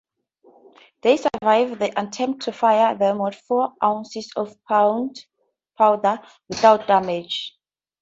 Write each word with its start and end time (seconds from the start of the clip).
They 1.03 1.17
survived 1.17 1.77
the 1.79 1.93
attempt 1.95 2.41
to 2.45 2.51
fire 2.51 2.95
them 2.97 3.19
with 3.19 3.35
four 3.35 3.73
ounces 3.83 4.33
of 4.35 4.55
powder 4.67 6.19
without 6.49 6.87
damage. 6.87 7.55